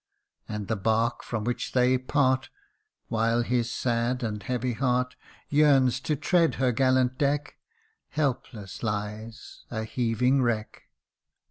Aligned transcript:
And 0.49 0.67
the 0.67 0.75
bark 0.75 1.23
from 1.23 1.43
which 1.43 1.73
they 1.73 1.95
part, 1.99 2.49
(While 3.07 3.43
his 3.43 3.71
sad 3.71 4.23
and 4.23 4.41
heavy 4.41 4.73
heart 4.73 5.15
Yearns 5.47 5.99
to 5.99 6.15
tread 6.15 6.55
her 6.55 6.71
gallant 6.71 7.19
deck,) 7.19 7.57
Helpless 8.09 8.81
lies, 8.81 9.63
a 9.69 9.83
heaving 9.83 10.41
wreck 10.41 10.85